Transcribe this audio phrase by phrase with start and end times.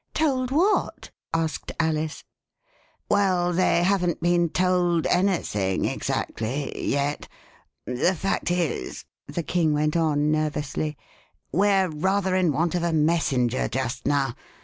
[0.15, 2.23] Told what?" asked Alice.
[3.07, 7.27] Well, they haven't been told anything, exactly— yet.
[7.85, 10.97] The fact is," the King went on nervously,
[11.51, 14.35] we're rather in want of a messenger just now.